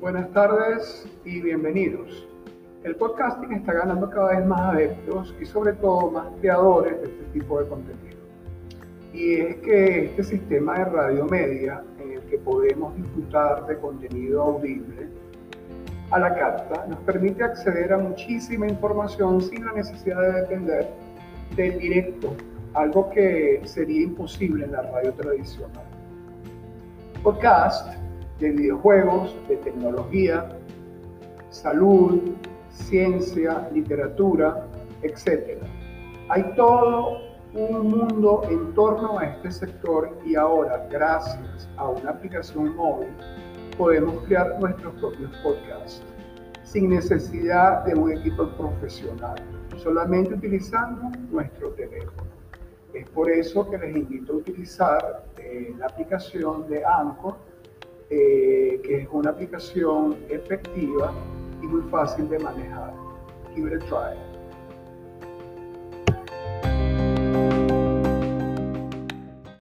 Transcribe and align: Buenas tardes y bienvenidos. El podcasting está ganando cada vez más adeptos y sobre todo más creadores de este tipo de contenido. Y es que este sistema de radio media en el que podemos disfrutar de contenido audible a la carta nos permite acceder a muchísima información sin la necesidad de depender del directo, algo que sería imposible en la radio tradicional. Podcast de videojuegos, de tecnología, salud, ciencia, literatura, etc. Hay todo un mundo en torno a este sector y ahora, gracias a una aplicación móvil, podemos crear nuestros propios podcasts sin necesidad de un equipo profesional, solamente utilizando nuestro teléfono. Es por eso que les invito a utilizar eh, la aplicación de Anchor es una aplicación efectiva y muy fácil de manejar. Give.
Buenas 0.00 0.32
tardes 0.32 1.06
y 1.26 1.42
bienvenidos. 1.42 2.26
El 2.84 2.96
podcasting 2.96 3.52
está 3.52 3.74
ganando 3.74 4.08
cada 4.08 4.30
vez 4.30 4.46
más 4.46 4.60
adeptos 4.72 5.34
y 5.38 5.44
sobre 5.44 5.74
todo 5.74 6.10
más 6.10 6.26
creadores 6.40 7.02
de 7.02 7.04
este 7.04 7.24
tipo 7.34 7.60
de 7.60 7.68
contenido. 7.68 8.16
Y 9.12 9.34
es 9.34 9.56
que 9.56 10.06
este 10.06 10.24
sistema 10.24 10.78
de 10.78 10.84
radio 10.86 11.26
media 11.26 11.84
en 11.98 12.12
el 12.12 12.22
que 12.22 12.38
podemos 12.38 12.96
disfrutar 12.96 13.66
de 13.66 13.76
contenido 13.76 14.40
audible 14.40 15.06
a 16.12 16.18
la 16.18 16.34
carta 16.34 16.86
nos 16.88 16.98
permite 17.00 17.44
acceder 17.44 17.92
a 17.92 17.98
muchísima 17.98 18.66
información 18.66 19.42
sin 19.42 19.66
la 19.66 19.72
necesidad 19.74 20.22
de 20.22 20.40
depender 20.40 20.88
del 21.56 21.78
directo, 21.78 22.34
algo 22.72 23.10
que 23.10 23.60
sería 23.64 24.04
imposible 24.04 24.64
en 24.64 24.72
la 24.72 24.80
radio 24.80 25.12
tradicional. 25.12 25.84
Podcast 27.22 27.99
de 28.40 28.50
videojuegos, 28.50 29.36
de 29.48 29.56
tecnología, 29.58 30.48
salud, 31.50 32.20
ciencia, 32.70 33.68
literatura, 33.72 34.66
etc. 35.02 35.62
Hay 36.28 36.42
todo 36.56 37.18
un 37.52 37.88
mundo 37.88 38.42
en 38.48 38.72
torno 38.74 39.18
a 39.18 39.26
este 39.26 39.50
sector 39.50 40.16
y 40.24 40.36
ahora, 40.36 40.86
gracias 40.90 41.68
a 41.76 41.88
una 41.88 42.10
aplicación 42.10 42.74
móvil, 42.76 43.08
podemos 43.76 44.24
crear 44.24 44.58
nuestros 44.60 44.94
propios 44.94 45.30
podcasts 45.42 46.02
sin 46.62 46.90
necesidad 46.90 47.84
de 47.84 47.94
un 47.94 48.12
equipo 48.12 48.48
profesional, 48.56 49.34
solamente 49.76 50.34
utilizando 50.34 51.10
nuestro 51.30 51.70
teléfono. 51.70 52.30
Es 52.94 53.08
por 53.10 53.28
eso 53.30 53.68
que 53.68 53.78
les 53.78 53.96
invito 53.96 54.32
a 54.32 54.36
utilizar 54.36 55.24
eh, 55.38 55.74
la 55.78 55.86
aplicación 55.86 56.68
de 56.68 56.84
Anchor 56.84 57.36
es 59.00 59.08
una 59.12 59.30
aplicación 59.30 60.16
efectiva 60.28 61.12
y 61.62 61.66
muy 61.66 61.82
fácil 61.90 62.28
de 62.28 62.38
manejar. 62.38 62.92
Give. 63.54 64.29